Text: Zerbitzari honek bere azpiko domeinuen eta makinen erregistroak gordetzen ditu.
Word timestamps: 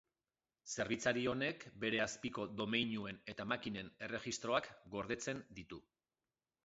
Zerbitzari 0.75 1.25
honek 1.33 1.65
bere 1.83 2.01
azpiko 2.07 2.45
domeinuen 2.61 3.21
eta 3.35 3.47
makinen 3.53 3.93
erregistroak 4.09 4.71
gordetzen 4.97 5.45
ditu. 5.61 5.85